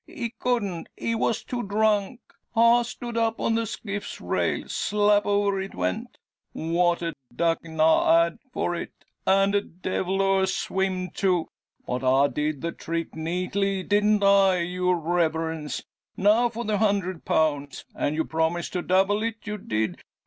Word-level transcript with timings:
he 0.07 0.31
couldn't, 0.39 0.89
he 0.97 1.13
was 1.13 1.43
too 1.43 1.61
drunk. 1.61 2.19
I 2.55 2.81
stood 2.81 3.15
up 3.17 3.39
on 3.39 3.53
the 3.53 3.67
skiff's 3.67 4.19
rail. 4.19 4.67
Slap 4.67 5.27
over 5.27 5.61
it 5.61 5.75
went. 5.75 6.17
What 6.53 7.03
a 7.03 7.13
duckin' 7.35 7.79
I 7.79 8.23
had 8.23 8.39
for 8.51 8.73
it, 8.73 8.93
and 9.27 9.53
a 9.53 9.61
devil 9.61 10.19
o' 10.23 10.39
a 10.39 10.47
swim 10.47 11.11
too! 11.11 11.49
But 11.85 12.03
I 12.03 12.29
did 12.29 12.61
the 12.61 12.71
trick 12.71 13.13
neatly! 13.13 13.83
Didn't 13.83 14.23
I, 14.23 14.61
your 14.61 14.97
Reverence? 14.97 15.83
Now 16.17 16.49
for 16.49 16.65
the 16.65 16.79
hundred 16.79 17.23
pounds. 17.23 17.85
And 17.93 18.15
you 18.15 18.25
promised 18.25 18.73
to 18.73 18.81
double 18.81 19.21
it 19.21 19.45
you 19.45 19.59
did! 19.59 20.01